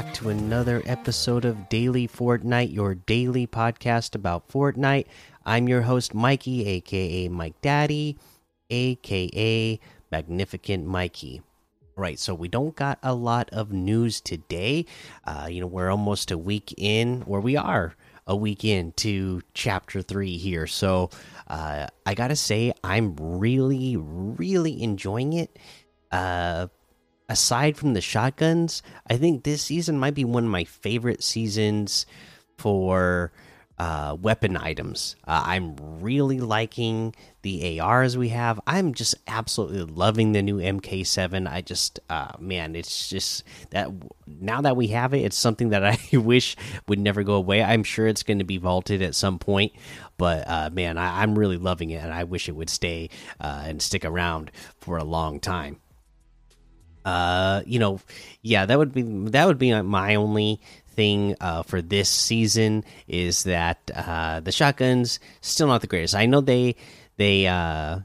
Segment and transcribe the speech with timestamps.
[0.00, 5.04] Back to another episode of Daily Fortnite, your daily podcast about Fortnite.
[5.44, 8.16] I'm your host, Mikey, aka Mike Daddy,
[8.70, 9.78] aka
[10.10, 11.42] Magnificent Mikey.
[11.96, 14.86] Right, so we don't got a lot of news today.
[15.26, 17.94] Uh, you know, we're almost a week in, or we are
[18.26, 20.66] a week into chapter three here.
[20.66, 21.10] So
[21.46, 25.58] uh, I gotta say, I'm really, really enjoying it.
[26.10, 26.68] Uh,
[27.30, 32.04] aside from the shotguns, I think this season might be one of my favorite seasons
[32.58, 33.30] for
[33.78, 35.14] uh, weapon items.
[35.26, 38.60] Uh, I'm really liking the ARs we have.
[38.66, 41.48] I'm just absolutely loving the new MK7.
[41.48, 43.88] I just, uh, man, it's just that
[44.26, 46.56] now that we have it, it's something that I wish
[46.88, 47.62] would never go away.
[47.62, 49.72] I'm sure it's going to be vaulted at some point,
[50.18, 53.08] but uh, man, I, am really loving it, and I wish it would stay
[53.40, 55.80] uh, and stick around for a long time
[57.04, 58.00] uh you know
[58.42, 63.44] yeah that would be that would be my only thing uh for this season is
[63.44, 66.14] that uh the shotguns still not the greatest.
[66.14, 66.76] I know they
[67.16, 68.00] they uh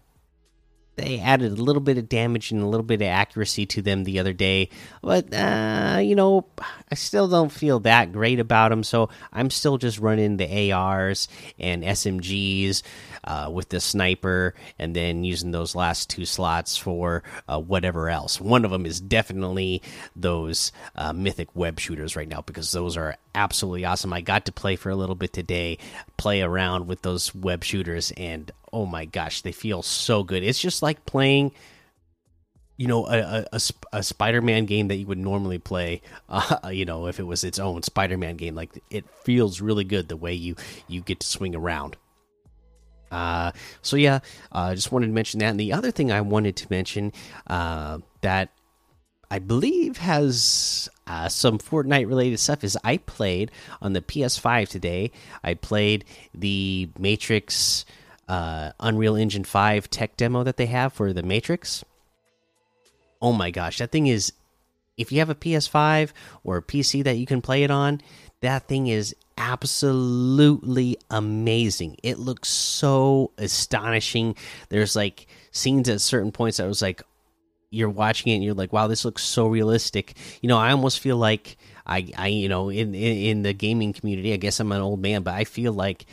[0.96, 4.04] they added a little bit of damage and a little bit of accuracy to them
[4.04, 4.70] the other day
[5.02, 6.46] but uh you know
[6.92, 11.28] i still don't feel that great about them so i'm still just running the ars
[11.60, 12.82] and smgs
[13.26, 18.40] uh, with the sniper, and then using those last two slots for uh, whatever else.
[18.40, 19.82] One of them is definitely
[20.16, 24.14] those uh, mythic web shooters right now because those are absolutely awesome.
[24.14, 25.78] I got to play for a little bit today,
[26.17, 30.42] play around with those web shooters, and oh my gosh, they feel so good.
[30.42, 31.52] It's just like playing
[32.77, 33.59] you know a, a,
[33.94, 37.58] a spider-man game that you would normally play uh, you know if it was its
[37.58, 40.55] own spider-man game like it feels really good the way you
[40.89, 41.95] you get to swing around
[43.11, 44.20] uh, so yeah,
[44.52, 45.52] I uh, just wanted to mention that.
[45.52, 47.14] And the other thing I wanted to mention
[47.48, 48.49] uh, that
[49.30, 55.11] I believe has uh, some Fortnite related stuff is I played on the PS5 today.
[55.43, 57.86] I played the Matrix
[58.27, 61.83] uh, Unreal Engine 5 tech demo that they have for the Matrix.
[63.21, 64.33] Oh my gosh, that thing is.
[64.97, 66.13] If you have a PS5
[66.45, 67.99] or a PC that you can play it on,
[68.39, 71.97] that thing is absolutely amazing.
[72.02, 74.37] It looks so astonishing.
[74.69, 77.02] There's like scenes at certain points that was like
[77.75, 80.15] you're watching it and you're like, wow, this looks so realistic.
[80.41, 83.93] You know, I almost feel like I, I, you know, in, in in the gaming
[83.93, 86.05] community, I guess I'm an old man, but I feel like,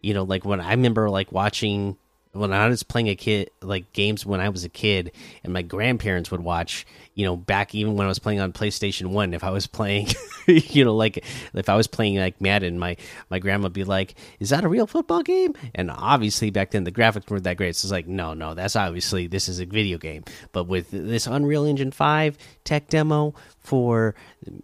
[0.00, 1.96] you know, like when I remember like watching
[2.38, 5.12] when I was playing a kid like games when I was a kid
[5.44, 9.06] and my grandparents would watch, you know, back even when I was playing on PlayStation
[9.06, 10.08] 1, if I was playing
[10.48, 12.96] you know, like if I was playing like Madden, my
[13.30, 16.84] my grandma would be like, "Is that a real football game?" And obviously back then
[16.84, 17.76] the graphics weren't that great.
[17.76, 21.26] So it's like, "No, no, that's obviously this is a video game." But with this
[21.26, 24.14] Unreal Engine 5 tech demo for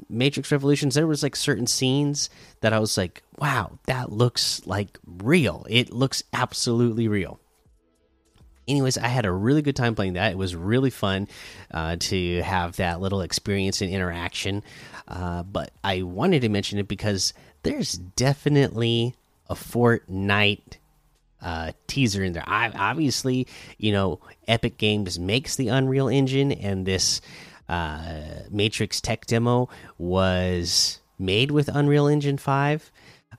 [0.09, 2.31] Matrix Revolutions, there was like certain scenes
[2.62, 5.67] that I was like, "Wow, that looks like real.
[5.69, 7.41] It looks absolutely real."
[8.69, 10.33] Anyways, I had a really good time playing that.
[10.33, 11.29] It was really fun
[11.71, 14.63] uh, to have that little experience and interaction.
[15.07, 19.15] Uh, but I wanted to mention it because there's definitely
[19.49, 20.79] a Fortnite
[21.43, 22.45] uh, teaser in there.
[22.47, 23.47] I, obviously,
[23.79, 27.21] you know, Epic Games makes the Unreal Engine, and this
[27.69, 32.91] uh, Matrix tech demo was made with Unreal Engine 5.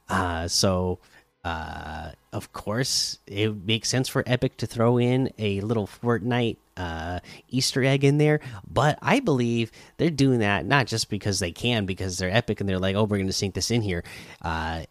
[0.08, 1.00] Uh, so
[1.44, 7.22] uh, of course, it makes sense for Epic to throw in a little Fortnite uh,
[7.48, 8.42] Easter egg in there.
[8.70, 12.68] But I believe they're doing that not just because they can, because they're Epic and
[12.68, 14.04] they're like, oh, we're going to sink this in here.
[14.42, 14.84] Uh,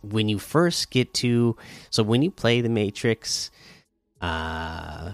[0.00, 1.54] when you first get to,
[1.90, 3.50] so when you play the Matrix,
[4.22, 5.12] uh,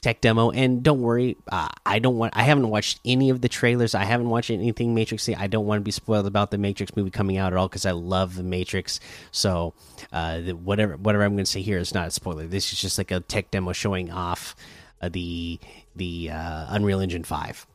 [0.00, 0.50] tech demo.
[0.50, 2.36] And don't worry, uh, I don't want.
[2.36, 3.94] I haven't watched any of the trailers.
[3.94, 5.28] I haven't watched anything Matrix.
[5.28, 7.86] I don't want to be spoiled about the Matrix movie coming out at all because
[7.86, 9.00] I love the Matrix.
[9.30, 9.74] So
[10.12, 12.46] uh, the, whatever whatever I'm going to say here is not a spoiler.
[12.46, 14.54] This is just like a tech demo showing off
[15.00, 15.58] uh, the
[15.94, 17.66] the uh, Unreal Engine Five.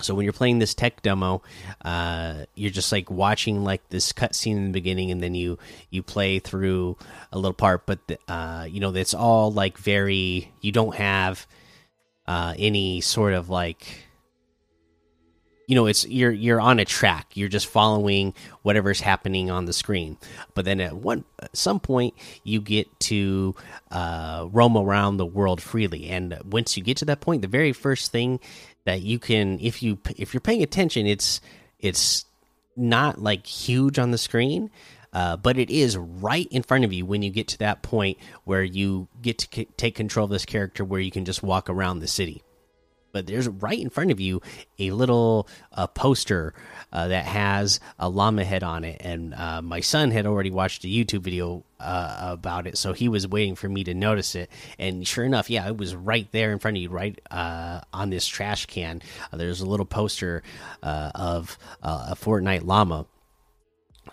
[0.00, 1.42] So when you're playing this tech demo,
[1.84, 5.58] uh, you're just like watching like this cutscene in the beginning, and then you
[5.90, 6.96] you play through
[7.32, 7.86] a little part.
[7.86, 10.52] But the, uh, you know, it's all like very.
[10.60, 11.46] You don't have
[12.26, 14.04] uh, any sort of like.
[15.66, 17.26] You know, it's you're you're on a track.
[17.34, 20.16] You're just following whatever's happening on the screen.
[20.54, 23.54] But then at one at some point, you get to
[23.90, 26.08] uh, roam around the world freely.
[26.08, 28.40] And once you get to that point, the very first thing
[28.88, 31.42] that you can if you if you're paying attention it's
[31.78, 32.24] it's
[32.74, 34.70] not like huge on the screen
[35.12, 38.16] uh, but it is right in front of you when you get to that point
[38.44, 41.98] where you get to take control of this character where you can just walk around
[41.98, 42.42] the city
[43.12, 44.40] but there's right in front of you
[44.78, 46.54] a little uh, poster
[46.92, 49.00] uh, that has a llama head on it.
[49.00, 53.08] And uh, my son had already watched a YouTube video uh, about it, so he
[53.08, 54.50] was waiting for me to notice it.
[54.78, 58.10] And sure enough, yeah, it was right there in front of you, right uh, on
[58.10, 59.02] this trash can.
[59.32, 60.42] Uh, there's a little poster
[60.82, 63.06] of a Fortnite llama.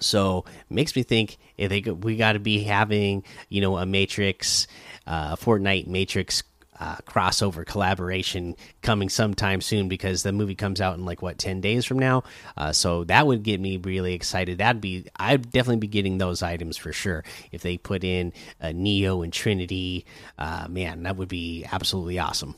[0.01, 4.67] So makes me think if they we got to be having you know a Matrix,
[5.07, 6.43] Fortnite Matrix
[6.79, 11.61] uh, crossover collaboration coming sometime soon because the movie comes out in like what 10
[11.61, 12.23] days from now?
[12.57, 14.57] Uh, so that would get me really excited.
[14.57, 17.23] That'd be i'd definitely be getting those items for sure.
[17.51, 20.05] If they put in a neo and trinity
[20.37, 22.55] uh, man that would be absolutely awesome.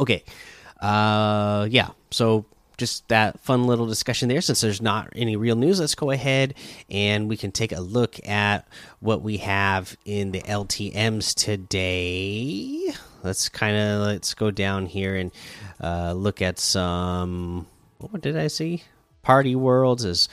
[0.00, 0.24] Okay
[0.80, 2.46] uh yeah so
[2.78, 4.40] just that fun little discussion there.
[4.40, 6.54] Since there's not any real news, let's go ahead
[6.88, 8.66] and we can take a look at
[9.00, 12.94] what we have in the LTM's today.
[13.22, 15.32] Let's kind of let's go down here and
[15.82, 17.66] uh, look at some.
[17.98, 18.84] What did I see?
[19.22, 20.28] Party Worlds is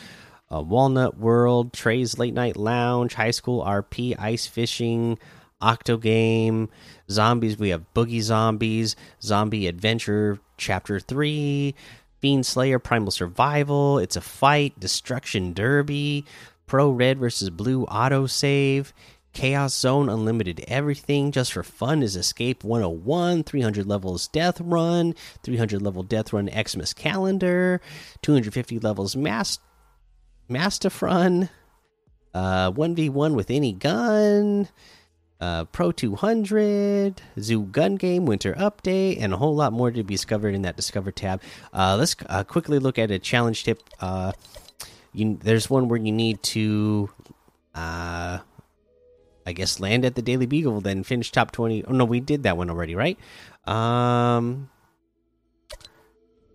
[0.54, 5.18] uh, Walnut World, Trey's Late Night Lounge, High School RP, Ice Fishing,
[5.62, 6.70] Octo Game,
[7.10, 7.58] Zombies.
[7.58, 11.74] We have Boogie Zombies, Zombie Adventure Chapter 3,
[12.26, 14.00] Fiend Slayer Primal Survival.
[14.00, 14.80] It's a fight.
[14.80, 16.26] Destruction Derby.
[16.66, 18.94] Pro Red versus Blue Auto Save.
[19.34, 25.14] Chaos Zone Unlimited Everything just for fun is Escape 101, 300 levels Death Run,
[25.44, 27.80] 300 level Death Run Xmas Calendar,
[28.24, 29.60] 250 levels Mass
[30.50, 31.50] Mastiff Run,
[32.34, 34.68] uh, 1v1 with any gun,
[35.42, 40.14] uh, Pro 200, Zoo Gun Game Winter Update, and a whole lot more to be
[40.14, 41.42] discovered in that Discover tab.
[41.74, 43.84] Uh, let's uh, quickly look at a challenge tip.
[44.00, 44.32] Uh,
[45.14, 47.10] you, there's one where you need to,
[47.74, 48.40] uh,
[49.46, 51.86] I guess, land at the Daily Beagle, then finish top 20.
[51.86, 53.18] Oh, no, we did that one already, right?
[53.66, 54.70] Um,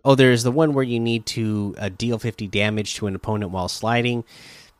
[0.05, 3.51] oh, there's the one where you need to uh, deal 50 damage to an opponent
[3.51, 4.25] while sliding.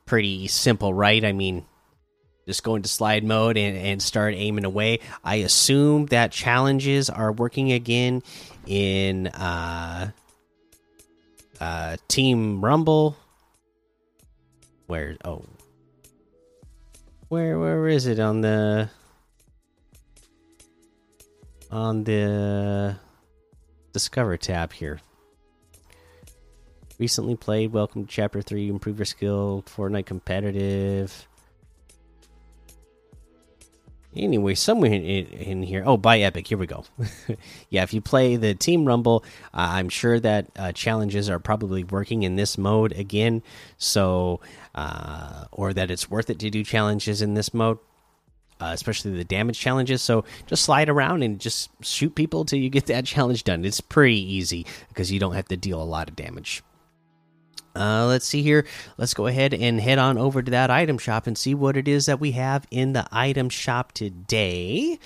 [0.07, 1.25] Pretty simple, right?
[1.25, 1.65] I mean,
[2.51, 4.99] just go into slide mode and, and start aiming away.
[5.23, 8.25] I assume that challenges are working again
[8.67, 10.11] in uh,
[11.61, 13.17] uh, Team Rumble.
[14.89, 15.45] Where oh,
[17.29, 18.91] where where is it on the
[21.71, 22.97] on the
[23.93, 25.01] Discover tab here?
[26.99, 27.73] Recently played.
[27.73, 28.69] Welcome to Chapter Three.
[28.69, 29.65] Improve your skill.
[29.69, 31.29] Fortnite competitive.
[34.17, 35.85] Anyway, somewhere in, in, here.
[35.87, 36.49] Oh, by Epic.
[36.49, 36.85] Here we go.
[37.71, 39.25] yeah, if you play the Team Rumble,
[39.55, 43.43] uh, I'm sure that uh, challenges are probably working in this mode again.
[43.79, 44.41] So,
[44.75, 47.79] uh, or that it's worth it to do challenges in this mode,
[48.61, 50.03] uh, especially the damage challenges.
[50.03, 53.65] So, just slide around and just shoot people till you get that challenge done.
[53.65, 56.65] It's pretty easy because you don't have to deal a lot of damage.
[57.81, 58.67] Uh, let's see here.
[58.99, 61.89] Let's go ahead and head on over to that item shop and see what it
[61.89, 64.99] is that we have in the item shop today.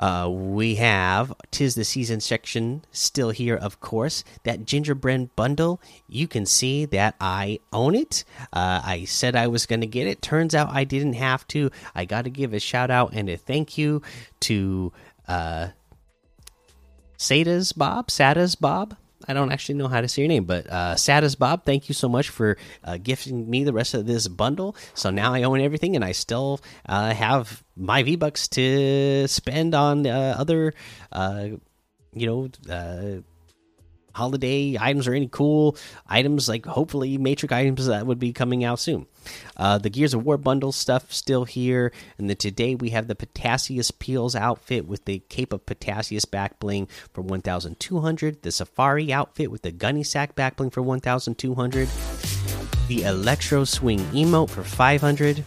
[0.00, 4.24] Uh, we have Tis the Season section still here, of course.
[4.42, 8.24] That gingerbread bundle, you can see that I own it.
[8.52, 10.20] Uh, I said I was going to get it.
[10.20, 11.70] Turns out I didn't have to.
[11.94, 14.02] I got to give a shout out and a thank you
[14.40, 14.92] to
[15.28, 15.68] uh,
[17.16, 18.96] Sada's Bob, Sada's Bob
[19.26, 21.94] I don't actually know how to say your name, but uh, Sadas Bob, thank you
[21.94, 24.76] so much for uh, gifting me the rest of this bundle.
[24.94, 29.74] So now I own everything, and I still uh, have my V Bucks to spend
[29.74, 30.74] on uh, other,
[31.12, 31.48] uh,
[32.12, 33.22] you know uh,
[34.16, 38.80] holiday items or any cool items like hopefully matrix items that would be coming out
[38.80, 39.06] soon.
[39.56, 43.14] Uh, the gears of war bundle stuff still here and then today we have the
[43.14, 49.50] potassius peels outfit with the cape of potassius back bling for 1200 the safari outfit
[49.50, 51.88] with the gunny sack back bling for 1200
[52.88, 55.44] the electro swing emote for 500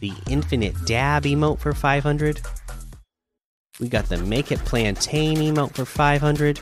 [0.00, 2.40] the infinite dab emote for 500
[3.78, 6.60] we got the make it plantain emote for 500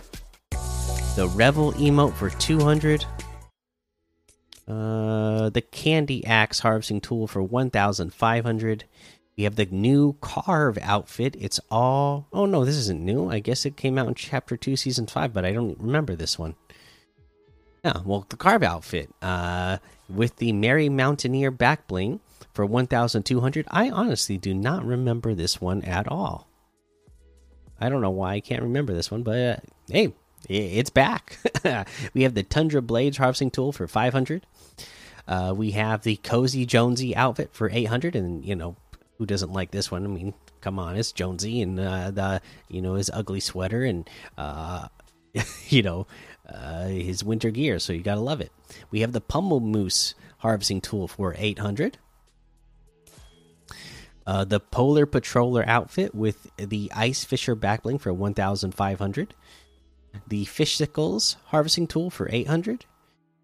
[1.14, 3.04] the Revel emote for 200.
[4.66, 8.84] Uh, the Candy Axe harvesting tool for 1,500.
[9.36, 11.36] We have the new Carve outfit.
[11.38, 12.26] It's all.
[12.32, 13.30] Oh no, this isn't new.
[13.30, 16.38] I guess it came out in Chapter 2, Season 5, but I don't remember this
[16.38, 16.56] one.
[17.84, 19.78] Yeah, well, the Carve outfit uh,
[20.08, 22.20] with the Merry Mountaineer back bling
[22.54, 23.66] for 1,200.
[23.70, 26.48] I honestly do not remember this one at all.
[27.80, 29.56] I don't know why I can't remember this one, but uh,
[29.88, 30.14] hey,
[30.48, 31.38] it's back.
[32.14, 34.46] we have the Tundra Blades harvesting tool for 500.
[35.26, 38.76] Uh, we have the Cozy Jonesy outfit for 800, and you know,
[39.18, 40.04] who doesn't like this one?
[40.04, 44.08] I mean, come on, it's Jonesy and uh, the you know his ugly sweater and
[44.36, 44.88] uh,
[45.68, 46.06] you know
[46.48, 47.78] uh, his winter gear.
[47.78, 48.52] So you gotta love it.
[48.90, 51.98] We have the pummel moose harvesting tool for 800.
[54.26, 59.34] Uh, the Polar Patroller outfit with the Ice Fisher backbling for 1,500.
[60.28, 62.84] The Fishsicles harvesting tool for 800.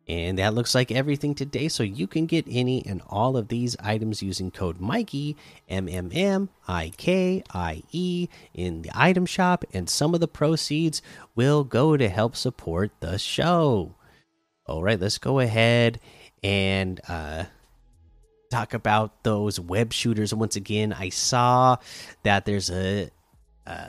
[0.09, 1.69] And that looks like everything today.
[1.69, 5.37] So you can get any and all of these items using code Mikey,
[5.69, 9.65] M M M I K I E, in the item shop.
[9.73, 11.01] And some of the proceeds
[11.37, 13.95] will go to help support the show.
[14.67, 16.01] All right, let's go ahead
[16.43, 17.45] and uh,
[18.51, 20.93] talk about those web shooters once again.
[20.93, 21.77] I saw
[22.25, 23.11] that there's a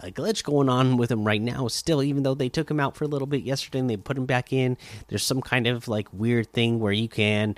[0.04, 2.96] a glitch going on with him right now still even though they took him out
[2.96, 4.78] for a little bit yesterday and they put him back in.
[5.08, 7.56] There's some kind of like weird thing where you can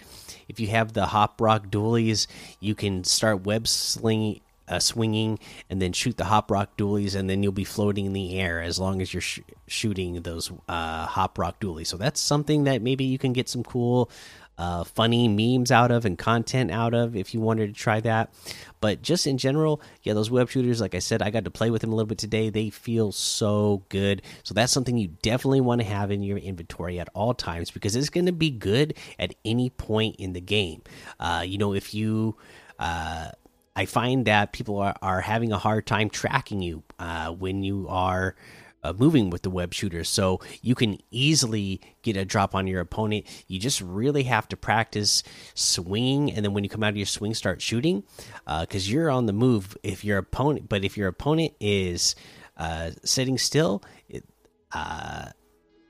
[0.47, 2.27] if you have the hop rock dualies
[2.59, 5.39] you can start web slinging uh, swinging
[5.69, 8.61] and then shoot the hop rock dualies and then you'll be floating in the air
[8.61, 11.87] as long as you're sh shooting those uh, hop rock dualies.
[11.87, 14.09] So that's something that maybe you can get some cool
[14.57, 18.33] uh, funny memes out of and content out of if you wanted to try that.
[18.81, 21.71] But just in general, yeah, those web shooters, like I said, I got to play
[21.71, 22.49] with them a little bit today.
[22.49, 24.21] They feel so good.
[24.43, 27.95] So that's something you definitely want to have in your inventory at all times because
[27.95, 30.83] it's going to be good at any point in the game.
[31.19, 32.37] Uh, you know, if you.
[32.79, 33.29] Uh,
[33.75, 37.87] I find that people are, are having a hard time tracking you uh, when you
[37.89, 38.35] are
[38.83, 40.03] uh, moving with the web shooter.
[40.03, 43.25] So you can easily get a drop on your opponent.
[43.47, 45.23] You just really have to practice
[45.53, 48.03] swinging, and then when you come out of your swing, start shooting,
[48.45, 49.77] because uh, you're on the move.
[49.83, 52.15] If your opponent, but if your opponent is
[52.57, 54.23] uh, sitting still, it,
[54.71, 55.29] uh,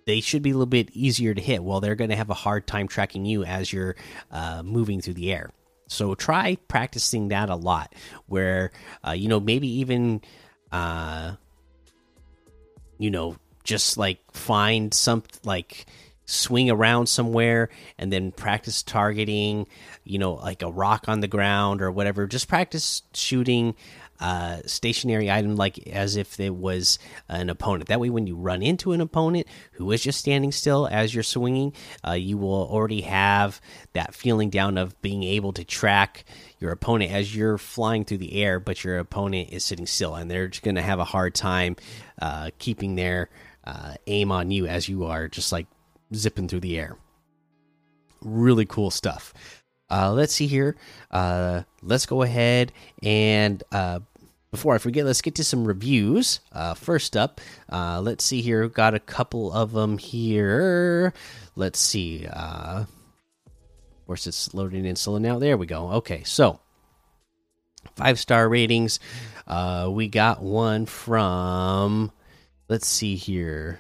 [0.06, 1.64] they should be a little bit easier to hit.
[1.64, 3.96] Well, they're going to have a hard time tracking you as you're
[4.32, 5.52] uh, moving through the air.
[5.88, 7.94] So try practicing that a lot.
[8.26, 8.72] Where
[9.06, 10.22] uh, you know maybe even
[13.04, 15.86] you know, just like find some like
[16.26, 17.68] swing around somewhere
[17.98, 19.68] and then practice targeting,
[20.06, 22.28] you know, like a rock on the ground or whatever.
[22.28, 23.76] Just practice shooting
[24.66, 27.00] stationary item like as if it was
[27.30, 27.90] an opponent.
[27.90, 31.24] That way, when you run into an opponent who is just standing still as you're
[31.24, 31.74] swinging,
[32.08, 33.60] uh, you will already have
[33.94, 36.26] that feeling down of being able to track
[36.60, 40.32] your opponent as you're flying through the air, but your opponent is sitting still, and
[40.32, 41.76] they're just going to have a hard time
[42.22, 43.30] uh, keeping their
[43.66, 45.68] uh, aim on you as you are just like
[46.16, 46.98] zipping through the air.
[48.22, 49.34] Really cool stuff.
[49.90, 50.76] Uh, let's see here.
[51.12, 52.72] Uh, let's go ahead
[53.04, 54.00] and uh,
[54.54, 56.40] before I forget, let's get to some reviews.
[56.52, 57.42] Uh, first up,
[57.72, 58.68] uh, let's see here.
[58.68, 61.12] Got a couple of them here.
[61.56, 62.28] Let's see.
[62.28, 65.40] Uh, of course, it's loading in slow now.
[65.40, 65.94] There we go.
[65.94, 66.60] Okay, so
[67.96, 69.00] five star ratings.
[69.48, 72.12] Uh, we got one from.
[72.70, 73.80] Let's see here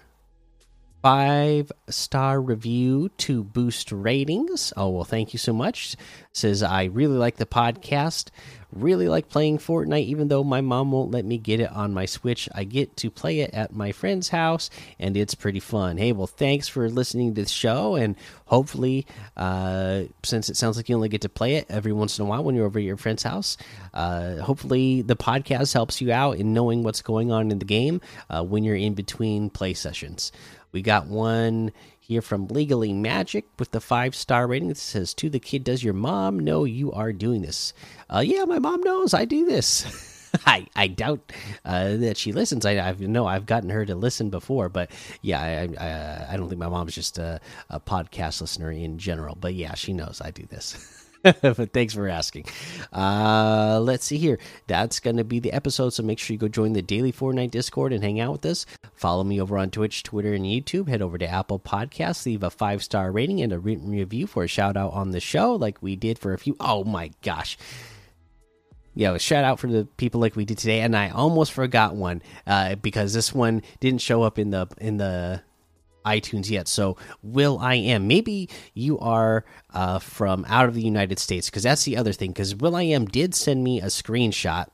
[1.04, 4.72] five star review to boost ratings.
[4.78, 5.98] Oh, well, thank you so much.
[6.32, 8.30] Says, I really like the podcast.
[8.72, 12.06] Really like playing Fortnite, even though my mom won't let me get it on my
[12.06, 12.50] Switch.
[12.56, 15.98] I get to play it at my friend's house, and it's pretty fun.
[15.98, 19.06] Hey, well, thanks for listening to the show, and hopefully,
[19.38, 22.28] uh, since it sounds like you only get to play it every once in a
[22.28, 23.58] while when you're over at your friend's house,
[23.94, 28.02] uh, hopefully the podcast helps you out in knowing what's going on in the game
[28.32, 30.32] uh, when you're in between play sessions.
[30.74, 34.72] We got one here from Legally Magic with the five star rating.
[34.72, 37.74] It says, To the kid, does your mom know you are doing this?
[38.14, 40.12] Uh, yeah, my mom knows I do this.
[40.48, 41.32] I I doubt
[41.64, 42.66] uh, that she listens.
[42.66, 44.90] I know I've gotten her to listen before, but
[45.22, 47.40] yeah, I I, I don't think my mom's just a,
[47.70, 49.38] a podcast listener in general.
[49.40, 51.00] But yeah, she knows I do this.
[51.42, 52.46] but thanks for asking.
[52.92, 54.40] Uh, let's see here.
[54.68, 55.92] That's going to be the episode.
[55.92, 58.66] So make sure you go join the daily Fortnite Discord and hang out with us.
[58.94, 60.90] Follow me over on Twitch, Twitter, and YouTube.
[60.90, 64.44] Head over to Apple Podcasts, leave a five star rating and a written review for
[64.44, 66.58] a shout out on the show, like we did for a few.
[66.60, 67.58] Oh my gosh.
[68.96, 71.96] Yeah, a shout out for the people like we did today, and I almost forgot
[71.96, 75.42] one uh, because this one didn't show up in the in the
[76.06, 76.68] iTunes yet.
[76.68, 81.64] So, Will I am maybe you are uh, from out of the United States because
[81.64, 82.32] that's the other thing.
[82.32, 84.68] Because Will I am did send me a screenshot,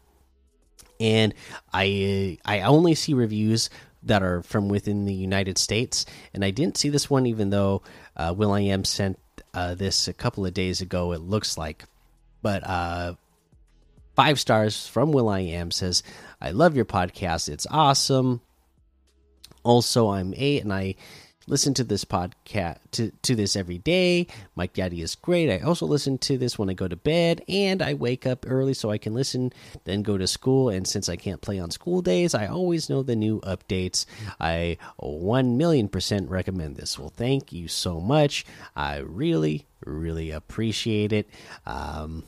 [1.00, 1.34] and
[1.74, 3.70] I I only see reviews
[4.04, 7.82] that are from within the United States, and I didn't see this one even though
[8.16, 9.20] uh, Will I am sent
[9.54, 11.12] uh, this a couple of days ago.
[11.12, 11.86] It looks like,
[12.42, 13.14] but uh,
[14.16, 16.04] five stars from Will I am says,
[16.42, 17.50] "I love your podcast.
[17.50, 18.42] It's awesome."
[19.64, 20.96] Also, I'm eight, and I
[21.50, 24.28] listen to this podcast to, to this every day.
[24.56, 25.50] Mike Daddy is great.
[25.50, 28.74] I also listen to this when I go to bed and I wake up early
[28.74, 29.52] so I can listen,
[29.84, 30.70] then go to school.
[30.70, 34.06] And since I can't play on school days, I always know the new updates.
[34.40, 36.98] I 1 million percent recommend this.
[36.98, 38.46] Well, thank you so much.
[38.76, 41.30] I really, really appreciate it.
[41.66, 42.24] Um,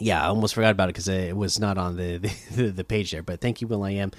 [0.00, 2.16] yeah, I almost forgot about it because it was not on the,
[2.50, 3.22] the, the page there.
[3.22, 4.10] But thank you, Will I am,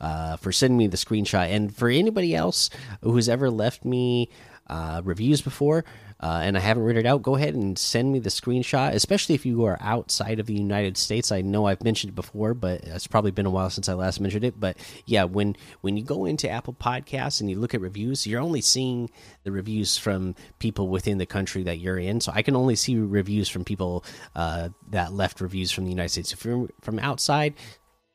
[0.00, 1.48] uh, for sending me the screenshot.
[1.48, 2.70] And for anybody else
[3.02, 4.28] who's ever left me
[4.66, 5.84] uh, reviews before,
[6.20, 9.36] uh, and I haven't read it out, go ahead and send me the screenshot, especially
[9.36, 11.30] if you are outside of the United States.
[11.30, 14.20] I know I've mentioned it before, but it's probably been a while since I last
[14.20, 14.58] mentioned it.
[14.58, 18.40] But yeah, when when you go into Apple Podcasts and you look at reviews, you're
[18.40, 19.10] only seeing
[19.44, 22.20] the reviews from people within the country that you're in.
[22.20, 26.10] So I can only see reviews from people uh, that left reviews from the United
[26.10, 26.32] States.
[26.32, 27.54] If you're from outside,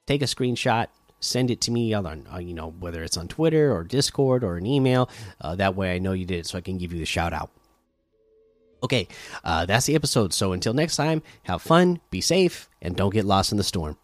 [0.08, 0.88] take a screenshot
[1.22, 4.58] send it to me on, uh, you know whether it's on twitter or discord or
[4.58, 7.00] an email uh, that way i know you did it so i can give you
[7.00, 7.50] the shout out
[8.84, 9.08] Okay,
[9.46, 10.34] uh, that's the episode.
[10.34, 13.98] So until next time, have fun, be safe, and don't get lost in the storm.